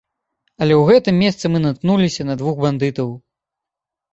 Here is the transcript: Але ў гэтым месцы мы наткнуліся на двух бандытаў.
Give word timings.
Але 0.65 0.73
ў 0.77 0.83
гэтым 0.95 1.19
месцы 1.25 1.45
мы 1.55 1.61
наткнуліся 1.67 2.27
на 2.31 2.39
двух 2.41 2.55
бандытаў. 2.67 3.09